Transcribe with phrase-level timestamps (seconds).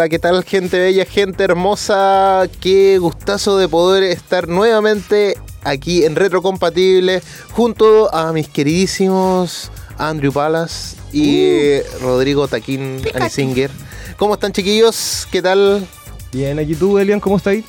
[0.00, 2.48] Hola, ¿qué tal gente bella, gente hermosa?
[2.58, 7.20] Qué gustazo de poder estar nuevamente aquí en Retrocompatible
[7.52, 11.82] junto a mis queridísimos Andrew Palas y uh.
[12.00, 13.70] Rodrigo Taquín Alisinger.
[14.16, 15.28] ¿Cómo están chiquillos?
[15.30, 15.86] ¿Qué tal?
[16.32, 17.66] Bien, aquí tú, Elian, ¿cómo estáis?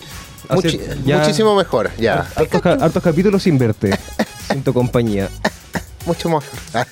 [1.03, 2.25] muchísimo mejor, ya.
[2.33, 3.91] Hartos, capítulos sin verte,
[4.49, 5.29] sin tu compañía
[6.05, 6.43] mucho más.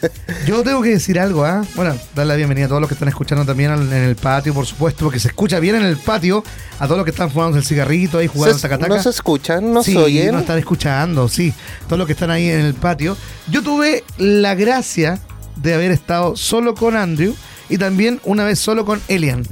[0.46, 1.64] Yo tengo que decir algo, ¿ah?
[1.76, 4.66] Bueno, dar la bienvenida a todos los que están escuchando también en el patio, por
[4.66, 6.44] supuesto, porque se escucha bien en el patio,
[6.80, 8.96] a todos los que están fumando el cigarrito ahí jugando se, tacataca.
[8.96, 10.32] No se escuchan, no sí, se oyen.
[10.32, 11.54] no están escuchando, sí.
[11.86, 13.18] Todos los que están ahí en el patio.
[13.50, 15.20] Yo tuve la gracia
[15.56, 17.36] de haber estado solo con Andrew
[17.70, 19.44] y también una vez solo con Elian.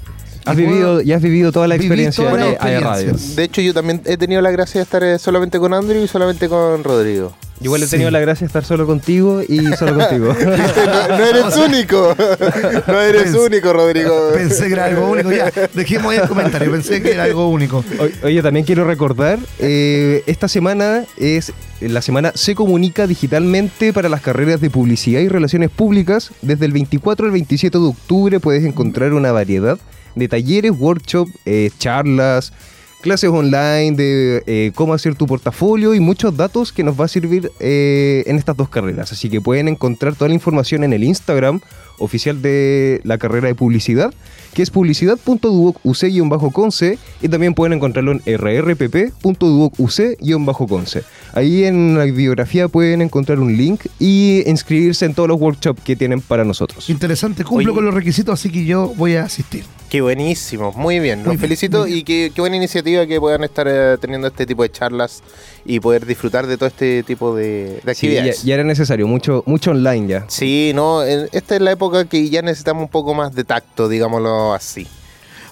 [0.45, 3.13] Has vivido, ya has vivido toda la experiencia de radio.
[3.35, 6.07] De hecho, yo también he tenido la gracia de estar eh, solamente con Andrew y
[6.07, 7.35] solamente con Rodrigo.
[7.59, 10.35] Igual he tenido la gracia de estar solo contigo y solo contigo.
[10.45, 12.15] no, eres único.
[12.87, 14.31] No eres único, Rodrigo.
[14.33, 15.31] Pensé que era algo único.
[15.31, 16.71] Ya, dejemos ahí el comentario.
[16.71, 17.83] Pensé que era algo único.
[18.23, 24.21] Oye, también quiero recordar, eh, esta semana es la semana Se Comunica Digitalmente para las
[24.21, 26.31] carreras de Publicidad y Relaciones Públicas.
[26.41, 29.77] Desde el 24 al 27 de octubre puedes encontrar una variedad
[30.15, 32.53] de talleres, workshops, eh, charlas,
[33.07, 37.07] clases online de eh, cómo hacer tu portafolio y muchos datos que nos va a
[37.07, 39.13] servir eh, en estas dos carreras.
[39.13, 41.61] Así que pueden encontrar toda la información en el Instagram
[41.99, 44.13] oficial de la carrera de publicidad,
[44.53, 51.03] que es publicidad.duocuc-conce y también pueden encontrarlo en rrpp.duocuc-conce.
[51.33, 55.95] Ahí en la biografía pueden encontrar un link y inscribirse en todos los workshops que
[55.95, 56.89] tienen para nosotros.
[56.89, 59.63] Interesante, cumplo con los requisitos, así que yo voy a asistir.
[59.89, 64.27] Qué buenísimo, muy bien, los felicito y qué, buena iniciativa que puedan estar eh, teniendo
[64.27, 65.23] este tipo de charlas
[65.63, 68.43] y poder disfrutar de todo este tipo de, actividades.
[68.43, 70.25] ya, era necesario, mucho, mucho online ya.
[70.27, 74.53] Sí, no, esta es la época que ya necesitamos un poco más de tacto, digámoslo
[74.53, 74.85] así.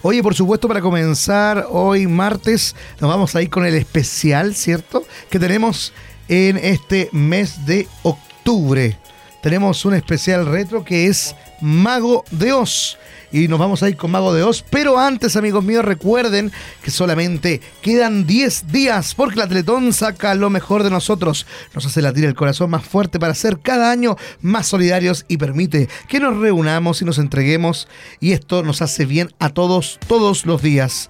[0.01, 5.03] Oye, por supuesto, para comenzar hoy martes, nos vamos a ir con el especial, ¿cierto?
[5.29, 5.93] Que tenemos
[6.27, 8.97] en este mes de octubre.
[9.41, 12.97] Tenemos un especial retro que es Mago de Oz
[13.35, 14.63] y nos vamos a ir con Mago de Oz.
[14.69, 20.49] Pero antes, amigos míos, recuerden que solamente quedan 10 días porque la Teletón saca lo
[20.49, 21.45] mejor de nosotros.
[21.73, 25.89] Nos hace latir el corazón más fuerte para ser cada año más solidarios y permite
[26.07, 27.89] que nos reunamos y nos entreguemos.
[28.21, 31.09] Y esto nos hace bien a todos, todos los días.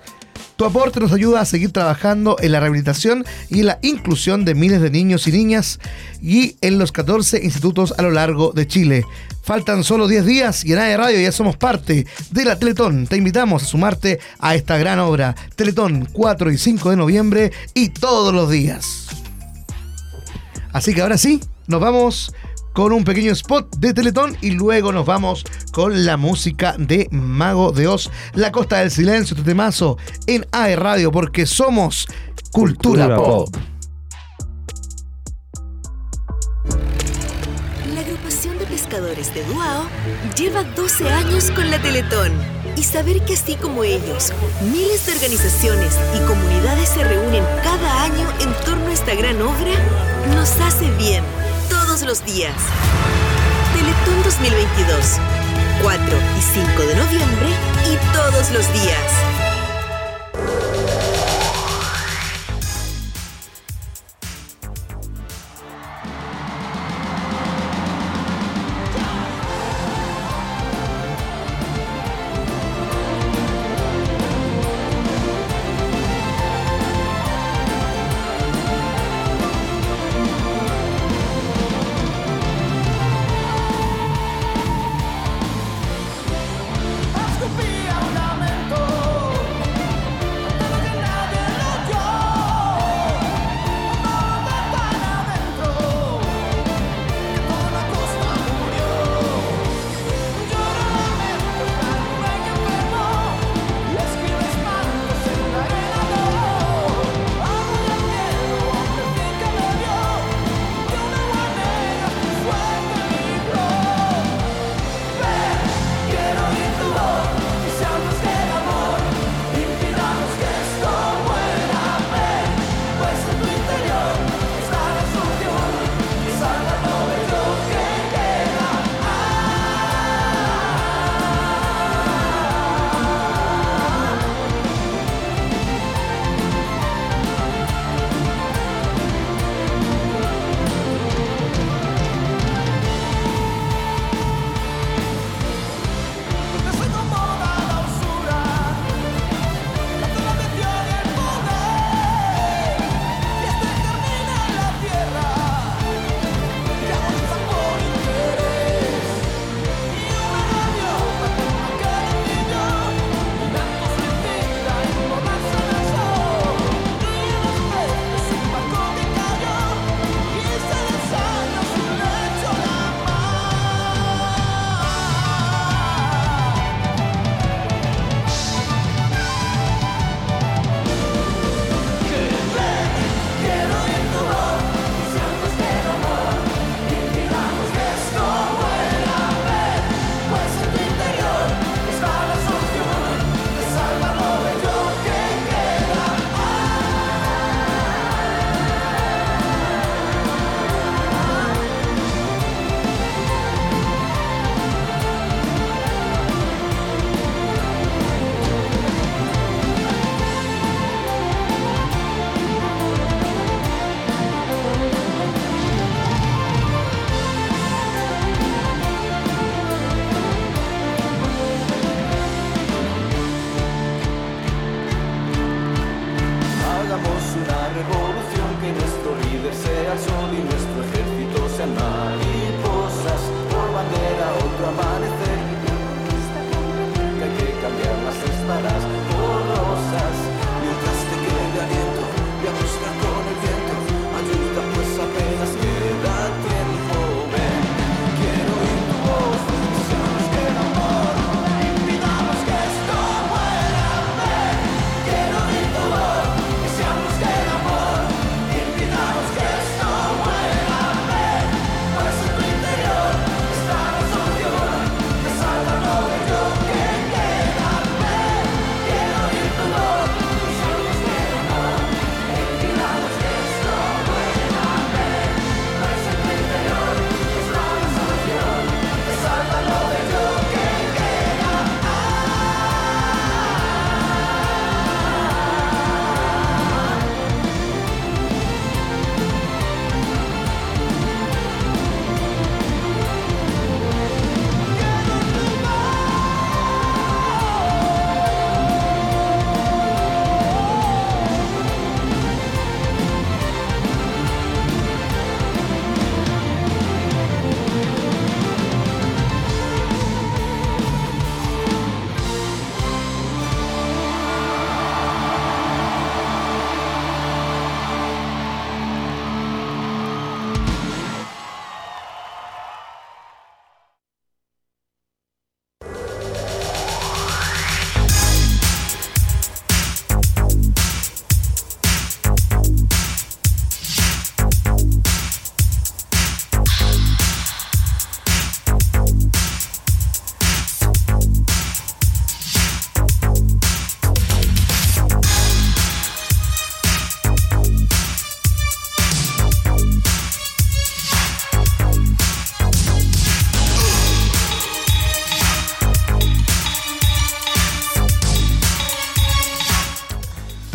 [0.56, 4.56] Tu aporte nos ayuda a seguir trabajando en la rehabilitación y en la inclusión de
[4.56, 5.80] miles de niños y niñas
[6.22, 9.04] y en los 14 institutos a lo largo de Chile.
[9.44, 13.06] Faltan solo 10 días y en AE Radio ya somos parte de la Teletón.
[13.06, 15.36] Te invitamos a sumarte a esta gran obra.
[15.56, 19.08] Teletón 4 y 5 de noviembre y todos los días.
[20.72, 22.34] Así que ahora sí, nos vamos
[22.76, 27.72] con un pequeño spot de Teletón y luego nos vamos con la música de Mago
[27.72, 29.98] de Oz, La Costa del Silencio, este temazo
[30.28, 32.06] en AE Radio, porque somos
[32.52, 33.56] Cultura, Pop.
[37.94, 39.86] La agrupación de pescadores de Duao
[40.38, 42.34] lleva 12 años con la Teletón.
[42.76, 44.34] Y saber que así como ellos,
[44.74, 49.72] miles de organizaciones y comunidades se reúnen cada año en torno a esta gran obra,
[50.36, 51.24] nos hace bien
[51.70, 52.56] todos los días.
[53.74, 55.20] Teletón 2022,
[55.82, 56.06] 4
[56.38, 57.50] y 5 de noviembre
[57.92, 59.45] y todos los días.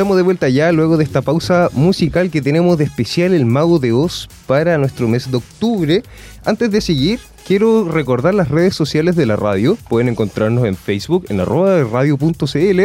[0.01, 3.79] Estamos de vuelta ya luego de esta pausa musical que tenemos de especial El Mago
[3.79, 6.03] de Oz para nuestro mes de octubre.
[6.47, 9.77] Antes de seguir, quiero recordar las redes sociales de la radio.
[9.91, 12.81] Pueden encontrarnos en Facebook en arroba radio.cl.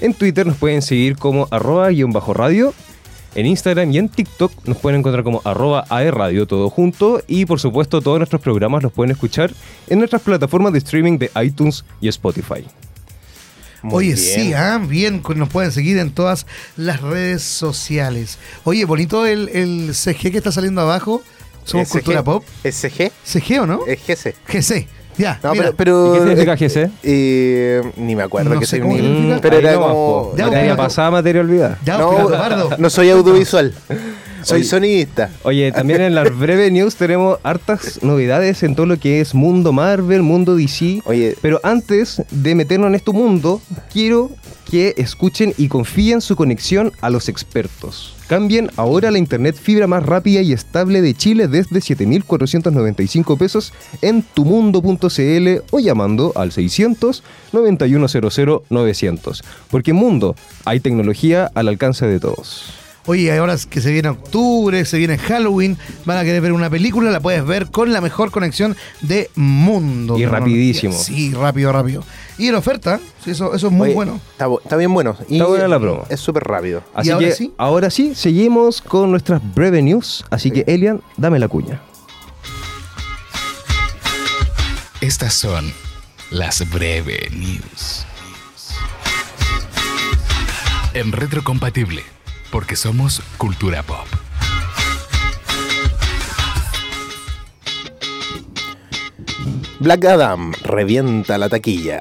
[0.00, 2.72] En Twitter nos pueden seguir como arroba guion bajo radio.
[3.34, 7.20] En Instagram y en TikTok nos pueden encontrar como arroba aerradio todo junto.
[7.26, 9.52] Y por supuesto todos nuestros programas los pueden escuchar
[9.88, 12.64] en nuestras plataformas de streaming de iTunes y Spotify.
[13.86, 14.18] Muy Oye, bien.
[14.18, 16.44] sí, ah, bien, nos pueden seguir en todas
[16.76, 18.36] las redes sociales.
[18.64, 21.22] Oye, bonito el, el CG que está saliendo abajo.
[21.64, 22.44] Somos SG, Cultura Pop.
[22.64, 23.86] SG, CG o no?
[23.86, 24.34] es GC.
[24.44, 24.88] GC.
[25.18, 25.72] Ya, No, mira.
[25.76, 26.90] pero, pero ¿Y qué significa GC?
[27.02, 29.38] eh, ni me acuerdo No qué sé cómo significa.
[29.40, 30.32] Pero Ahí era como.
[30.36, 31.78] Ya, Materia pasada, materia olvidada.
[31.84, 33.72] Ya, no, no soy audiovisual.
[34.42, 34.68] Soy Oye.
[34.68, 35.30] sonidista.
[35.42, 39.72] Oye, también en las breve news tenemos hartas novedades en todo lo que es mundo
[39.72, 41.00] Marvel, mundo DC.
[41.04, 43.60] Oye, Pero antes de meternos en este mundo,
[43.92, 44.30] quiero
[44.70, 48.14] que escuchen y confíen su conexión a los expertos.
[48.28, 54.22] Cambien ahora la internet fibra más rápida y estable de Chile desde 7.495 pesos en
[54.22, 59.44] tumundo.cl o llamando al 600 9100 900.
[59.70, 62.74] Porque en Mundo hay tecnología al alcance de todos.
[63.08, 66.68] Oye, ahora es que se viene octubre, se viene Halloween, van a querer ver una
[66.68, 70.18] película, la puedes ver con la mejor conexión de mundo.
[70.18, 70.92] Y rapidísimo.
[70.92, 72.02] Sí, rápido, rápido.
[72.38, 74.20] Y en oferta, sí, eso, eso es muy oye, bueno.
[74.62, 75.16] Está, bien bueno.
[75.28, 76.04] Y Está buena la promo.
[76.10, 76.82] Es súper rápido.
[76.94, 77.54] Así ahora que sí?
[77.56, 80.24] ahora sí, seguimos con nuestras breve news.
[80.30, 81.80] Así que, Elian, dame la cuña.
[85.00, 85.72] Estas son
[86.30, 88.04] las breve news.
[90.92, 92.02] En retrocompatible,
[92.50, 94.06] porque somos cultura pop.
[99.78, 102.00] Black Adam revienta la taquilla.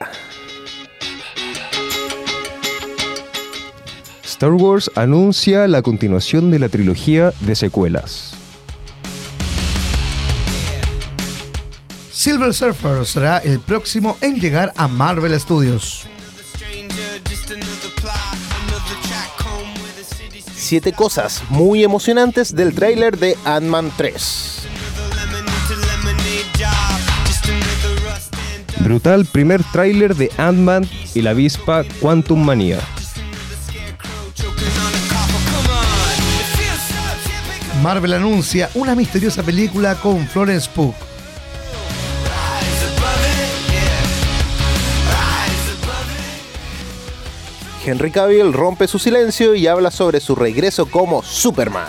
[4.36, 8.34] Star Wars anuncia la continuación de la trilogía de secuelas.
[12.12, 16.06] Silver Surfer será el próximo en llegar a Marvel Studios.
[20.54, 24.68] Siete cosas muy emocionantes del tráiler de Ant-Man 3.
[28.82, 32.82] Brutal primer tráiler de Ant-Man y la avispa Quantum Manía.
[37.86, 40.96] Marvel anuncia una misteriosa película con Florence Pugh.
[47.86, 51.86] Henry Cavill rompe su silencio y habla sobre su regreso como Superman.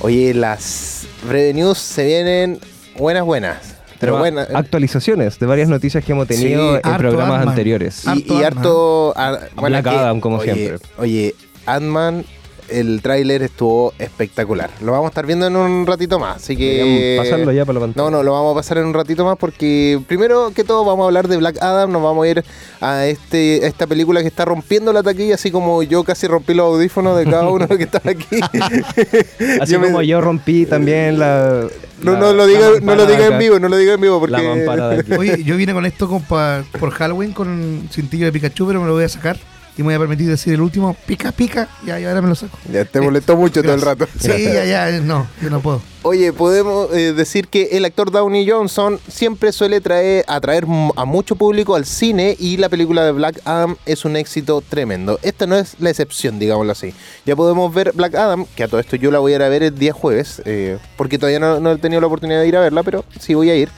[0.00, 2.58] Oye, las breve news se vienen
[2.96, 3.69] buenas, buenas.
[4.00, 4.48] Pero buenas.
[4.54, 8.04] Actualizaciones de varias noticias que hemos tenido Sí, en programas anteriores.
[8.06, 9.12] Y, harto.
[9.16, 10.88] ah, Black que- Adam, como oye, siempre.
[10.98, 11.34] Oye,
[11.66, 12.24] Ant-Man,
[12.70, 14.70] el tráiler estuvo espectacular.
[14.82, 16.36] Lo vamos a estar viendo en un ratito más.
[16.36, 17.16] Así que.
[17.18, 18.04] Pasarlo ya para la pantalla.
[18.04, 21.04] No, no, lo vamos a pasar en un ratito más porque primero que todo vamos
[21.04, 22.44] a hablar de Black Adam, nos vamos a ir
[22.80, 26.54] a este a esta película que está rompiendo la taquilla, así como yo casi rompí
[26.54, 28.40] los audífonos de cada uno que está aquí.
[29.60, 31.66] Así Yo me- como yo rompí también la.
[32.02, 34.18] No, la- no lo diga, no lo diga en vivo, no lo diga en vivo
[34.20, 35.12] porque La mampara de aquí.
[35.12, 38.80] Oye, yo vine con esto con pa- por Halloween con un cintillo de Pikachu, pero
[38.80, 39.36] me lo voy a sacar
[39.80, 42.34] y me voy a permitir decir el último, pica, pica, y ahí ahora me lo
[42.34, 42.58] saco.
[42.70, 44.06] ya te molestó mucho todo el rato.
[44.18, 45.80] Sí, ya, ya, eh, no, yo no puedo.
[46.02, 51.34] Oye, podemos eh, decir que el actor Downey Johnson siempre suele traer, atraer a mucho
[51.34, 55.18] público al cine y la película de Black Adam es un éxito tremendo.
[55.22, 56.92] Esta no es la excepción, digámoslo así.
[57.24, 59.48] Ya podemos ver Black Adam, que a todo esto yo la voy a ir a
[59.48, 62.56] ver el día jueves, eh, porque todavía no, no he tenido la oportunidad de ir
[62.56, 63.70] a verla, pero sí voy a ir.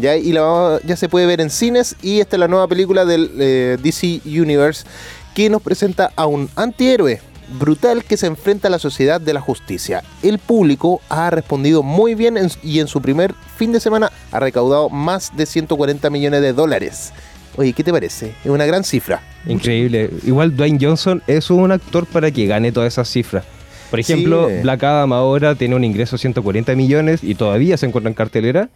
[0.00, 3.04] Ya, y la, ya se puede ver en cines y esta es la nueva película
[3.04, 4.84] del eh, DC Universe
[5.34, 7.20] que nos presenta a un antihéroe
[7.58, 10.04] brutal que se enfrenta a la sociedad de la justicia.
[10.22, 14.38] El público ha respondido muy bien en- y en su primer fin de semana ha
[14.38, 17.12] recaudado más de 140 millones de dólares.
[17.56, 18.34] Oye, ¿qué te parece?
[18.44, 19.20] Es una gran cifra.
[19.46, 20.10] Increíble.
[20.24, 23.44] Igual Dwayne Johnson es un actor para que gane todas esas cifras.
[23.90, 24.54] Por ejemplo, Sí.
[24.62, 28.68] Black Adam ahora tiene un ingreso de 140 millones y todavía se encuentra en cartelera.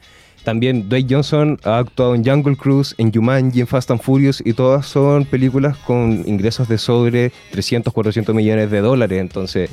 [0.44, 4.52] También Dwayne Johnson ha actuado en Jungle Cruise, en Jumanji, en Fast and Furious y
[4.52, 9.20] todas son películas con ingresos de sobre 300, 400 millones de dólares.
[9.20, 9.70] Entonces,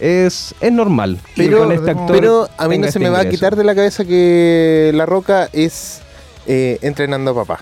[0.00, 1.18] es, es normal.
[1.34, 3.54] que Pero- con este actor Pero a mí no se este me va a quitar
[3.56, 6.02] de la cabeza que La Roca es
[6.46, 7.60] eh, entrenando a papá.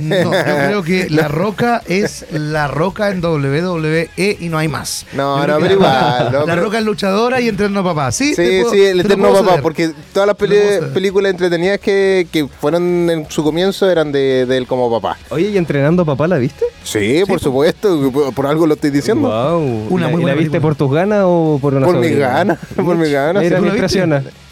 [0.00, 4.08] No, yo creo que La Roca es La Roca en WWE
[4.40, 5.06] y no hay más.
[5.12, 8.10] No, Yo no, pero La igual, no, La pero- Roca es luchadora y entreno papá.
[8.12, 9.62] Sí, Sí, puedo- sí, el eterno papá, ceder.
[9.62, 14.66] porque todas las películas entretenidas que, que fueron en su comienzo eran de, de él
[14.66, 15.18] como papá.
[15.30, 16.64] Oye, ¿y entrenando a papá la viste?
[16.84, 19.28] Sí, por supuesto, por, por algo lo estoy diciendo.
[19.28, 19.86] Wow.
[19.90, 20.60] Una ¿La- muy ¿y ¿La buena viste película.
[20.60, 23.42] por tus ganas o por una Por mis ganas, por mis ganas.
[23.42, 23.64] Mira, ¿Tú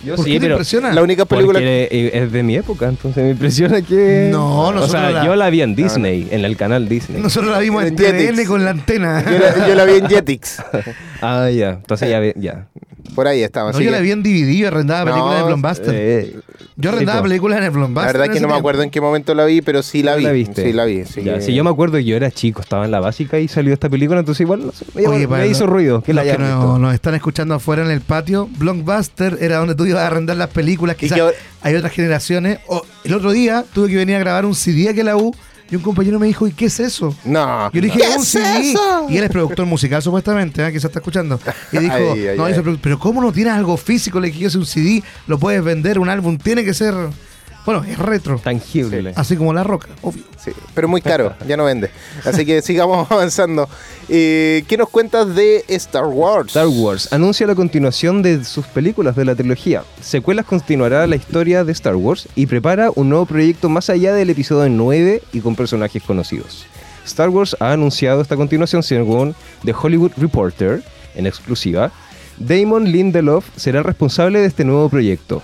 [0.05, 0.93] Yo ¿Por sí, qué te pero impresiona?
[0.95, 4.29] La única película porque eh, es de mi época, entonces me impresiona que...
[4.33, 7.21] No, O nosotros sea, la- yo la vi en Disney, en el canal Disney.
[7.21, 8.49] Nosotros la vimos en En Jetix.
[8.49, 9.23] Con la antena.
[9.25, 10.63] Yo la, yo la vi en Jetix.
[11.21, 11.71] Ah, ya.
[11.73, 12.67] Entonces ya, ve- ya.
[13.15, 13.73] Por ahí estaba.
[13.73, 15.95] No, yo que- la vi en DVD, yo arrendaba No, películas de Blockbuster.
[15.95, 16.37] Eh,
[16.77, 18.07] yo arrendaba películas en el La Blockbuster.
[18.13, 20.25] verdad en que no me acuerdo en qué momento la vi, pero sí la vi.
[20.25, 20.65] ¿La viste?
[20.65, 21.05] Sí, la vi.
[21.05, 23.39] Sí, Ya, que- sí, yo me acuerdo que yo era chico, estaba en la básica
[23.39, 26.25] y salió esta película, entonces igual no sé, me, Oye, me hizo ruido que la
[26.25, 30.03] los que no- nos están escuchando afuera en el patio, Blockbuster era donde tú ibas
[30.03, 30.97] a arrendar las películas.
[30.97, 31.31] Quizás que
[31.63, 32.59] hay otras generaciones.
[32.69, 35.35] O el otro día tuve que venir a grabar un CD aquí a la U
[35.71, 37.15] y un compañero me dijo, ¿y qué es eso?
[37.25, 37.71] No.
[37.73, 38.71] Yo le dije, ¿Qué "Es un es CD.
[38.73, 39.07] eso?
[39.09, 40.73] Y él es productor musical, supuestamente, ¿eh?
[40.73, 41.39] que se está escuchando.
[41.73, 42.53] Y dijo, Ay, ay, no, ay.
[42.53, 44.19] dice, pero, pero ¿cómo no tienes algo físico?
[44.21, 46.95] Le dije, soy un CD, lo puedes vender, un álbum, tiene que ser.
[47.67, 48.39] Bueno, es retro.
[48.39, 49.13] Tangible.
[49.17, 50.23] Así como la roca, obvio.
[50.43, 51.91] Sí, pero muy caro, ya no vende.
[52.25, 53.69] Así que sigamos avanzando.
[54.09, 56.49] Eh, ¿Qué nos cuentas de Star Wars?
[56.49, 59.85] Star Wars anuncia la continuación de sus películas de la trilogía.
[60.01, 64.31] Secuelas continuará la historia de Star Wars y prepara un nuevo proyecto más allá del
[64.31, 66.67] episodio 9 y con personajes conocidos.
[67.05, 70.83] Star Wars ha anunciado esta continuación según The Hollywood Reporter,
[71.15, 71.93] en exclusiva.
[72.39, 75.43] Damon Lindelof será el responsable de este nuevo proyecto.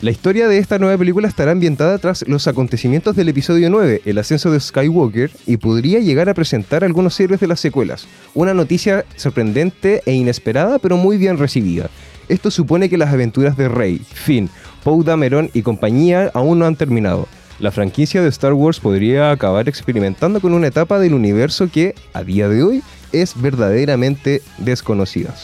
[0.00, 4.18] La historia de esta nueva película estará ambientada tras los acontecimientos del episodio 9, el
[4.18, 8.06] ascenso de Skywalker, y podría llegar a presentar algunos héroes de las secuelas.
[8.32, 11.90] Una noticia sorprendente e inesperada, pero muy bien recibida.
[12.28, 14.48] Esto supone que las aventuras de Rey, Finn,
[14.84, 17.26] Poe Dameron y compañía aún no han terminado.
[17.58, 22.22] La franquicia de Star Wars podría acabar experimentando con una etapa del universo que, a
[22.22, 25.34] día de hoy, es verdaderamente desconocida.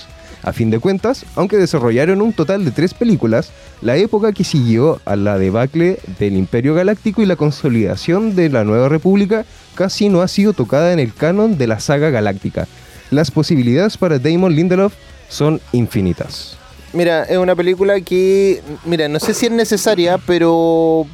[0.45, 5.01] A fin de cuentas, aunque desarrollaron un total de tres películas, la época que siguió
[5.07, 10.21] a la debacle del Imperio Galáctico y la consolidación de la Nueva República casi no
[10.21, 12.69] ha sido tocada en el canon de la saga galáctica.
[13.11, 14.93] Las posibilidades para Damon Lindelof
[15.31, 16.59] son infinitas.
[16.93, 21.07] Mira, es una película que, mira, no sé si es necesaria, pero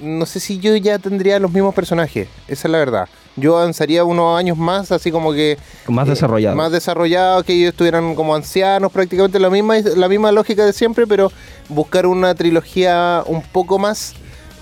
[0.00, 2.28] no sé si yo ya tendría los mismos personajes.
[2.46, 3.08] Esa es la verdad.
[3.40, 5.58] Yo avanzaría unos años más, así como que...
[5.88, 6.56] Más eh, desarrollado.
[6.56, 11.06] Más desarrollado, que ellos estuvieran como ancianos, prácticamente la misma, la misma lógica de siempre,
[11.06, 11.30] pero
[11.68, 14.14] buscar una trilogía un poco más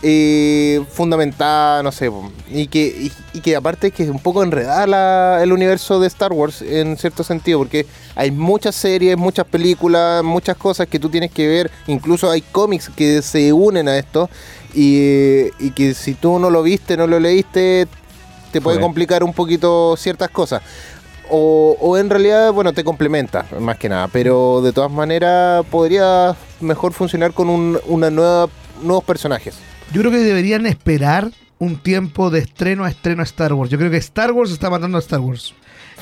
[0.03, 2.11] eh, fundamentada, no sé,
[2.51, 6.07] y que, y, y que aparte que es un poco enredada la- el universo de
[6.07, 11.09] Star Wars en cierto sentido, porque hay muchas series, muchas películas, muchas cosas que tú
[11.09, 14.29] tienes que ver, incluso hay cómics que se unen a esto,
[14.75, 17.89] y, y que si tú no lo viste, no lo leíste,
[18.53, 20.63] te puede complicar un poquito ciertas cosas.
[21.29, 24.07] o, o en realidad, bueno, te complementa, más que nada.
[24.09, 28.49] Pero de todas maneras, podría mejor funcionar con un- una nueva,
[28.83, 29.57] nuevos personajes.
[29.93, 33.71] Yo creo que deberían esperar un tiempo de estreno a estreno a Star Wars.
[33.71, 35.53] Yo creo que Star Wars está matando a Star Wars.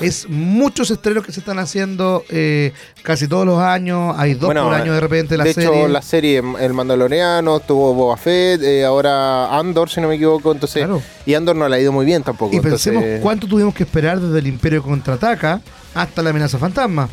[0.01, 4.13] Es muchos estrenos que se están haciendo eh, casi todos los años.
[4.17, 5.69] Hay dos por año de repente la de serie.
[5.69, 10.51] hecho, la serie El Mandaloriano, tuvo Boba Fett, eh, ahora Andor, si no me equivoco.
[10.51, 11.01] Entonces, Claro.
[11.25, 12.55] y Andor no le ha ido muy bien tampoco.
[12.55, 15.61] y pensemos cuánto tuvimos que esperar desde el Imperio contraataca
[15.93, 17.07] hasta la amenaza fantasma.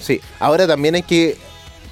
[0.00, 1.36] Sí, ahora también hay que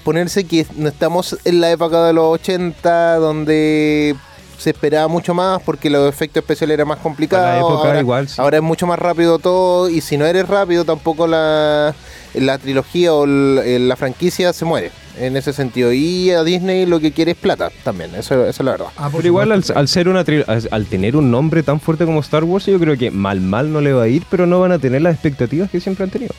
[0.04, 4.14] ponerse que no estamos en la época de los 80 donde
[4.58, 7.44] se esperaba mucho más porque los efectos especiales eran más complicados.
[7.44, 8.34] Para la época ahora, igual, sí.
[8.40, 11.94] ahora es mucho más rápido todo y si no eres rápido tampoco la,
[12.34, 15.92] la trilogía o el- la franquicia se muere en ese sentido.
[15.92, 18.86] Y a Disney lo que quiere es plata también, eso, eso es la verdad.
[18.96, 22.04] Ah, por Pero igual al, ser una tri- al, al tener un nombre tan fuerte
[22.04, 24.60] como Star Wars, yo creo que mal mal no le va a ir, pero no
[24.60, 26.34] van a tener las expectativas que siempre han tenido.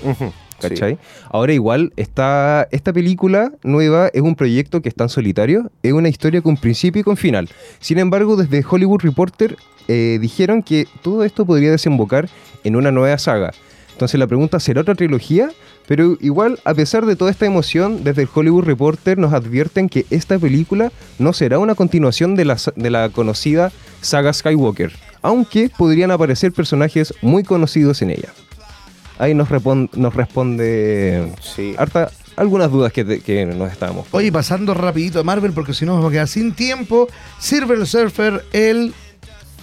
[0.60, 0.98] ¿Cachai?
[1.30, 6.10] Ahora igual está esta película nueva es un proyecto que está en solitario, es una
[6.10, 7.50] historia con principio y con final.
[7.80, 9.56] Sin embargo, desde Hollywood Reporter
[9.88, 12.30] eh, dijeron que todo esto podría desembocar
[12.64, 13.52] en una nueva saga.
[13.92, 15.50] Entonces la pregunta será otra trilogía,
[15.88, 20.06] pero igual a pesar de toda esta emoción, desde el Hollywood Reporter nos advierten que
[20.12, 24.92] esta película no será una continuación de la, de la conocida saga Skywalker,
[25.24, 28.34] aunque podrían aparecer personajes muy conocidos en ella.
[29.20, 31.76] Ahí nos, repon- nos responde Sí.
[31.78, 34.06] harta algunas dudas que, te- que nos estábamos.
[34.12, 37.08] Oye, pasando rapidito a Marvel, porque si no nos vamos a quedar sin tiempo.
[37.40, 38.94] Silver Surfer, el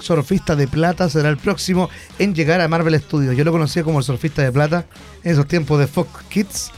[0.00, 1.88] surfista de plata, será el próximo
[2.18, 3.36] en llegar a Marvel Studios.
[3.36, 4.86] Yo lo conocía como el surfista de plata
[5.22, 6.72] en esos tiempos de Fox Kids.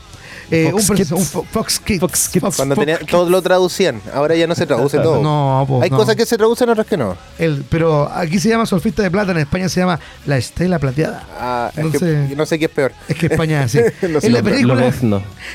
[0.51, 1.13] Eh, Fox un perso- Kids.
[1.13, 2.01] un Fo- Fox Kids.
[2.01, 2.57] Fox Kids.
[2.57, 3.11] Cuando Fox tenía, Kids.
[3.11, 5.21] todos lo traducían, ahora ya no se traduce todo.
[5.23, 5.97] No, po, Hay no.
[5.97, 7.17] cosas que se traducen, otras que no.
[7.39, 11.25] El- pero aquí se llama surfista de plata, en España se llama la estela plateada.
[11.39, 12.93] Ah, es Entonces- que no sé qué es peor.
[13.09, 13.79] Es que España es así.
[14.09, 14.27] No sé.
[14.29, 14.93] en la Lo- película.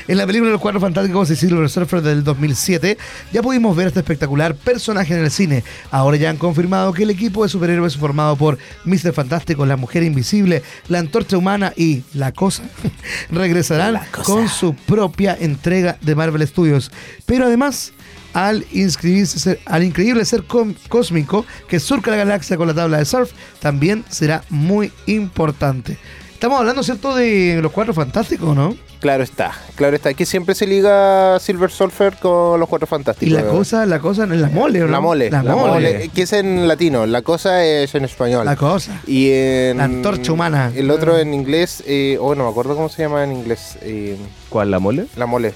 [0.08, 2.98] En la película Los Cuatro Fantásticos de Silver Surfer del 2007,
[3.32, 5.64] ya pudimos ver este espectacular personaje en el cine.
[5.90, 9.12] Ahora ya han confirmado que el equipo de superhéroes formado por Mr.
[9.12, 12.62] Fantástico, la Mujer Invisible, la Antorcha Humana y La Cosa
[13.30, 16.90] regresarán con su propia entrega de Marvel Studios.
[17.26, 17.92] Pero además,
[18.34, 20.44] al inscribirse al increíble ser
[20.88, 25.98] cósmico que surca la galaxia con la tabla de surf, también será muy importante.
[26.32, 28.76] Estamos hablando, ¿cierto?, de los Cuatro Fantásticos, ¿no?
[29.02, 30.14] Claro está, claro está.
[30.14, 33.34] Que siempre se liga Silver Surfer con los cuatro Y fantásticos.
[33.34, 34.92] la cosa, la cosa, la mole, ¿o no?
[34.92, 35.72] La mole, La, la mole.
[35.92, 38.46] mole, que es en latino, la cosa es en español.
[38.46, 39.00] La cosa.
[39.06, 39.78] y en.
[39.78, 40.72] La antorcha humana.
[40.74, 43.76] El otro en inglés, eh, oh, no me acuerdo cómo se llama en inglés.
[43.82, 44.16] eh,
[44.48, 45.06] ¿Cuál, la mole?
[45.16, 45.52] la mole,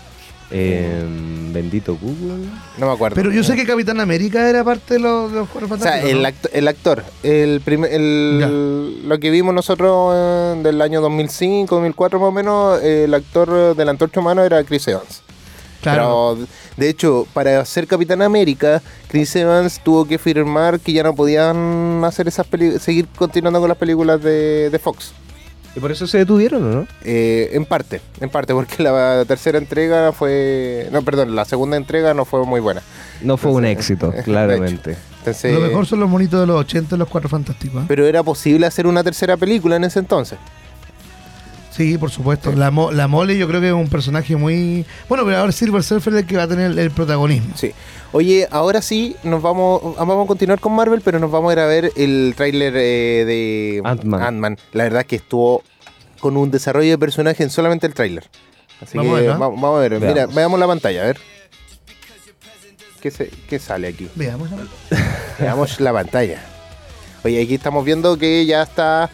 [0.51, 1.05] Eh,
[1.53, 2.47] bendito Google.
[2.79, 3.17] no me acuerdo.
[3.17, 5.93] Pero yo sé que Capitán América era parte de los, de los Cuatro O sea,
[5.93, 6.51] Fantásticos.
[6.53, 12.21] el, el actor, el primer, el, lo que vimos nosotros eh, del año 2005, 2004
[12.21, 15.23] más o menos, eh, el actor de la antorcha humana era Chris Evans.
[15.83, 16.37] Claro.
[16.37, 21.15] Pero, de hecho, para ser Capitán América, Chris Evans tuvo que firmar que ya no
[21.15, 22.47] podían hacer esas
[22.81, 25.13] seguir continuando con las películas de, de Fox.
[25.77, 26.87] ¿Y por eso se detuvieron o no?
[27.05, 30.89] Eh, en parte, en parte, porque la tercera entrega fue.
[30.91, 32.81] No, perdón, la segunda entrega no fue muy buena.
[33.21, 34.97] No fue un éxito, claramente.
[35.19, 37.83] Entonces, Lo mejor son los monitos de los 80 los Cuatro Fantásticos.
[37.83, 37.87] ¿eh?
[37.89, 40.39] Pero era posible hacer una tercera película en ese entonces.
[41.77, 42.53] Sí, por supuesto.
[42.53, 44.87] La, mo- la mole yo creo que es un personaje muy...
[45.09, 47.55] Bueno, pero ahora Silver Surfer es el que va a tener el protagonismo.
[47.57, 47.73] Sí.
[48.13, 51.59] Oye, ahora sí, nos vamos, vamos a continuar con Marvel, pero nos vamos a ir
[51.59, 54.57] a ver el tráiler eh, de Ant-Man.
[54.73, 55.63] La verdad es que estuvo
[56.21, 58.25] con un desarrollo de personaje en solamente el tráiler.
[58.81, 59.41] Así Vamos a que ver, ¿no?
[59.41, 60.01] va- vamos a ver.
[60.01, 60.59] Mira, Veamos.
[60.59, 61.19] la pantalla, a ver.
[63.01, 64.09] ¿Qué, se- qué sale aquí?
[64.15, 64.51] Veamos.
[64.51, 64.57] ¿no?
[65.39, 66.41] Veamos la pantalla.
[67.25, 69.11] Oye, aquí estamos viendo que ya está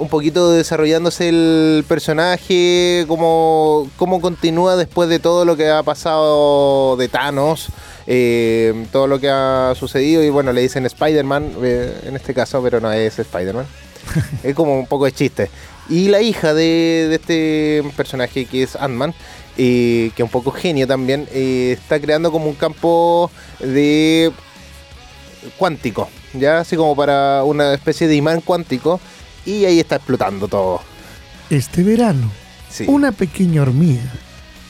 [0.00, 6.96] un poquito desarrollándose el personaje, cómo, cómo continúa después de todo lo que ha pasado
[6.96, 7.68] de Thanos,
[8.06, 10.22] eh, todo lo que ha sucedido.
[10.24, 13.66] Y bueno, le dicen Spider-Man eh, en este caso, pero no es Spider-Man.
[14.42, 15.50] es como un poco de chiste.
[15.88, 19.14] Y la hija de, de este personaje que es Ant-Man,
[19.58, 24.32] eh, que es un poco genio también, eh, está creando como un campo de
[25.58, 29.00] cuántico, ya así como para una especie de imán cuántico
[29.46, 30.80] y ahí está explotando todo.
[31.50, 32.30] Este verano,
[32.68, 32.84] Sí.
[32.88, 34.12] una pequeña hormiga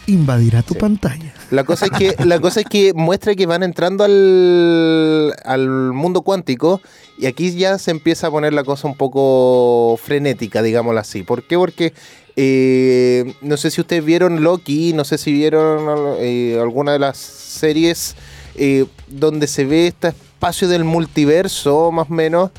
[0.06, 0.80] invadirá tu Sí.
[0.80, 1.32] pantalla.
[1.50, 6.22] La cosa es que la cosa es que muestra que van entrando al, al mundo
[6.22, 6.80] cuántico
[7.18, 11.22] y aquí ya se empieza a poner la cosa un poco frenética, digámoslo así.
[11.22, 11.56] ¿Por qué?
[11.56, 11.92] Porque
[12.36, 17.18] eh, no sé si ustedes vieron Loki, no sé si vieron eh, alguna de las
[17.18, 18.14] series
[18.54, 22.50] eh, donde se ve este espacio del multiverso, más o menos,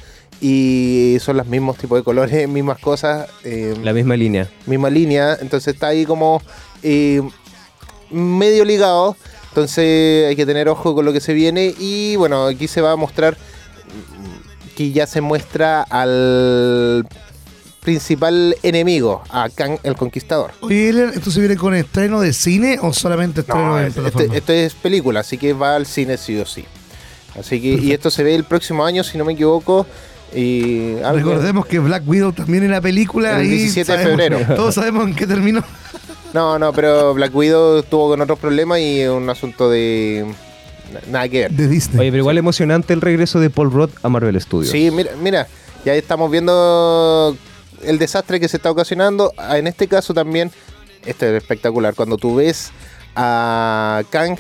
[0.42, 4.50] y son los mismos tipos de colores, mismas cosas, eh, La misma línea.
[4.66, 6.42] misma línea, entonces está ahí como
[6.84, 7.22] eh,
[8.10, 9.16] medio ligado,
[9.50, 12.92] entonces hay que tener ojo con lo que se viene y bueno, aquí se va
[12.94, 17.06] a mostrar mm, que ya se muestra al
[17.82, 20.52] principal enemigo, a Kang el Conquistador.
[20.62, 23.94] Oye, Elian, ¿esto se viene con estreno de cine o solamente estreno No, en es-
[23.94, 24.24] plataforma?
[24.26, 26.66] este- esto es película, así que va al cine sí o sí.
[27.40, 29.88] Así que, y esto se ve el próximo año, si no me equivoco.
[30.34, 34.40] Y algo- Recordemos que Black Widow también en la película El y 17 de febrero.
[34.56, 35.64] Todos sabemos en qué terminó.
[36.34, 40.26] No, no, pero Black Widow estuvo con otros problemas y un asunto de.
[41.10, 41.52] Nada que ver.
[41.52, 42.00] De Disney.
[42.00, 44.72] Oye, pero igual emocionante el regreso de Paul Rudd a Marvel Studios.
[44.72, 45.48] Sí, mira, mira,
[45.86, 47.36] ya estamos viendo
[47.84, 49.34] el desastre que se está ocasionando.
[49.38, 50.52] Ah, En este caso también,
[51.06, 51.94] esto es espectacular.
[51.96, 52.72] Cuando tú ves
[53.16, 54.38] a Kang,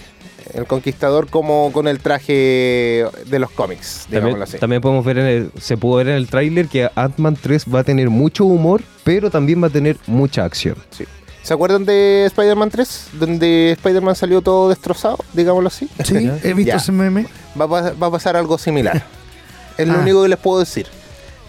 [0.53, 4.57] el conquistador, como con el traje de los cómics, digámoslo También, así.
[4.59, 7.79] también podemos ver, en el- se pudo ver en el tráiler que Ant-Man 3 va
[7.79, 10.75] a tener mucho humor, pero también va a tener mucha acción.
[10.91, 11.05] Sí.
[11.43, 13.07] ¿Se acuerdan de Spider-Man 3?
[13.13, 15.89] Donde Spider-Man salió todo destrozado, digámoslo así.
[16.03, 16.75] Sí, he visto Ya.
[16.75, 17.25] ese meme.
[17.59, 19.03] Va a, pas- va a pasar algo similar.
[19.77, 19.99] Es lo Ah.
[20.01, 20.85] único que les puedo decir.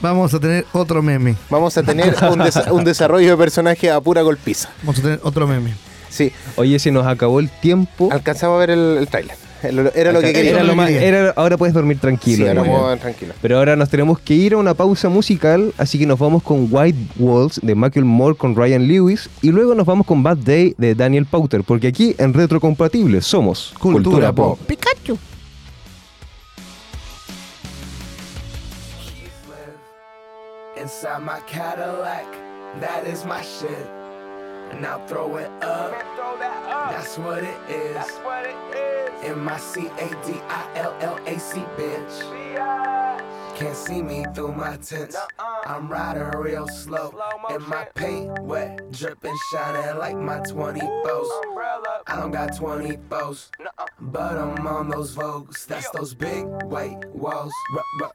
[0.00, 1.34] Vamos a tener otro meme.
[1.50, 4.70] Vamos a tener un, desa- un desarrollo de personaje a pura golpiza.
[4.82, 5.74] Vamos a tener otro meme.
[6.12, 8.10] Sí, Oye, se nos acabó el tiempo.
[8.12, 9.36] alcanzaba a ver el, el tráiler.
[9.62, 10.50] El- Era lo que quería.
[10.50, 11.06] Era lo más- quería.
[11.08, 12.36] era- ahora puedes dormir tranquilo.
[12.38, 12.80] Sí, ahora hermano.
[12.80, 13.32] puedo- tranquilo.
[13.40, 16.66] Pero ahora nos tenemos que ir a una pausa musical, así que nos vamos con
[16.70, 20.74] White Walls de Michael Moore con Ryan Lewis y luego nos vamos con Bad Day
[20.78, 24.58] de Daniel Pauter, porque aquí en Retrocompatible somos Cultura Pop.
[30.76, 32.26] Inside my Cadillac,
[32.80, 34.01] that is my shit.
[34.72, 35.92] And I'll throw it up.
[36.90, 37.96] That's what it is.
[39.22, 43.01] M I C A D I L L A C, bitch.
[43.62, 45.16] Can't see me through my tents.
[45.38, 47.14] I'm riding real slow.
[47.48, 51.28] And my paint wet, dripping, shining like my 24s.
[52.08, 53.50] I don't got 24s,
[54.00, 55.64] but I'm on those Vogues.
[55.66, 57.52] That's those big white walls.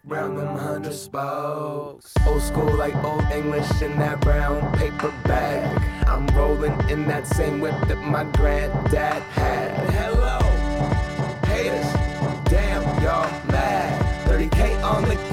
[0.03, 2.13] Round them hundred spokes.
[2.27, 5.81] Old school like old English in that brown paper bag.
[6.05, 9.89] I'm rolling in that same whip that my granddad had.
[9.91, 10.26] Hello,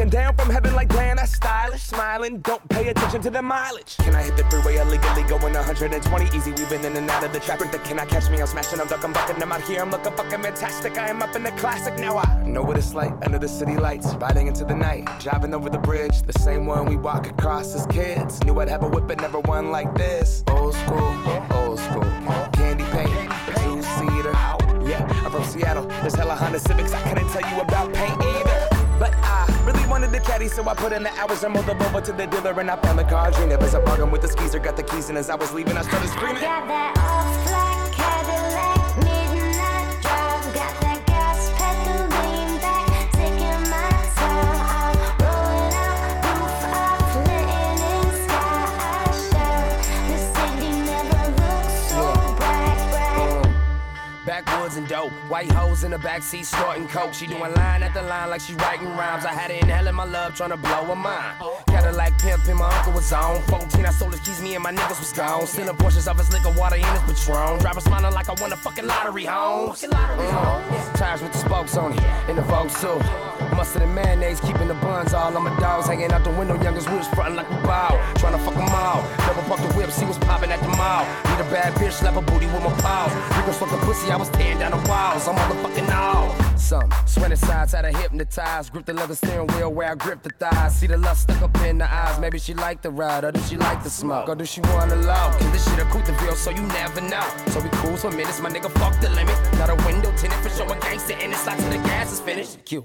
[0.00, 1.82] Looking down from heaven like damn, that's stylish.
[1.82, 3.98] Smiling, don't pay attention to the mileage.
[3.98, 6.52] Can I hit the freeway illegally going 120 easy?
[6.52, 7.70] We've been in and out of the traffic.
[7.70, 8.40] That cannot catch me.
[8.40, 9.42] I'm smashing, I'm ducking, bucking.
[9.42, 10.96] I'm out here, I'm looking fucking fantastic.
[10.96, 12.16] I am up in the classic now.
[12.16, 15.68] I know what it's like under the city lights, riding into the night, driving over
[15.68, 18.42] the bridge, the same one we walk across as kids.
[18.44, 20.42] Knew I'd have a whip, but never one like this.
[20.48, 22.10] Old school, old school,
[22.54, 24.32] candy paint, two seater.
[24.88, 25.84] Yeah, I'm from Seattle.
[26.00, 26.94] There's hella Honda Civics.
[26.94, 28.29] I couldn't tell you about paint
[30.00, 32.58] wanted the caddy, so I put in the hours and moved over to the dealer
[32.58, 33.30] and I found the car.
[33.30, 35.52] Dream it was a bargain with the skeezer, got the keys, and as I was
[35.52, 36.40] leaving, I started screaming.
[36.40, 40.54] Got that all-black Cadillac, midnight drive.
[40.54, 44.56] Got that gas pedal lean back, taking my time.
[44.72, 49.84] I'm rolling out, roof off, letting in sky shine.
[50.08, 52.04] The city never looks so
[52.40, 53.52] bright, bright.
[54.24, 57.14] Backwoods and dope, white hoes in the backseat snorting coke.
[57.14, 59.24] She doing line after line like she writing rhymes.
[59.24, 61.38] I had it in hell in my love trying to blow her mind.
[61.68, 63.40] Cadillac pimpin', my uncle was on.
[63.42, 65.46] 14, I sold his keys, me and my niggas was gone.
[65.46, 67.60] Stealing portions of his liquor, water, and his Patron.
[67.60, 69.70] Driver smiling like I won a fucking lottery home.
[69.70, 72.98] Uh, tires with the spokes on it, in the Vogue too.
[73.54, 75.86] Mustard and mayonnaise, keeping the buns all on my dogs.
[75.86, 77.90] Hanging out the window, youngest wheels frontin' like we bow.
[78.16, 79.02] Trying to fuck them all.
[79.26, 81.04] Double park the whip, see what's poppin' at the mall.
[81.30, 83.12] Need a bad bitch, slap a booty with my paws.
[83.36, 85.19] Reconstruct the pussy, I was tearing down the walls.
[85.28, 86.34] I'm motherfucking all.
[86.56, 86.90] Some
[87.36, 88.72] sides, had her hypnotized.
[88.72, 90.76] Grip the leather steering wheel where I grip the thighs.
[90.76, 92.18] See the lust stuck up in the eyes.
[92.20, 94.28] Maybe she like the ride, or does she like the smoke?
[94.28, 95.38] Or does she wanna love?
[95.38, 97.26] Cause this shit a Couteville, so you never know.
[97.48, 99.36] So we cruise for minutes, my nigga fuck the limit.
[99.58, 102.64] Not a window tinted for showing gangster in it's Slide till the gas is finished.
[102.64, 102.84] Q.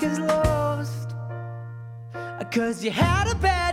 [0.00, 1.14] the leaves and the magic is lost.
[2.50, 3.63] Cause you had a bad